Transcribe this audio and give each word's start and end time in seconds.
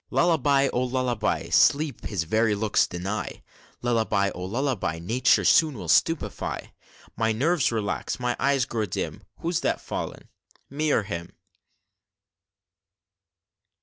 "Lullaby, 0.09 0.67
oh, 0.73 0.81
lullaby! 0.83 1.49
Sleep 1.49 2.05
his 2.07 2.23
very 2.23 2.55
looks 2.55 2.87
deny 2.87 3.43
Lullaby, 3.83 4.31
oh, 4.33 4.45
lullaby; 4.45 4.97
Nature 4.97 5.45
soon 5.45 5.77
will 5.77 5.87
stupefy 5.87 6.73
My 7.15 7.31
nerves 7.31 7.71
relax, 7.71 8.19
my 8.19 8.35
eyes 8.39 8.65
grow 8.65 8.87
dim 8.87 9.21
Who's 9.41 9.59
that 9.59 9.79
fallen 9.79 10.27
me 10.71 10.91
or 10.91 11.03
him?" 11.03 11.33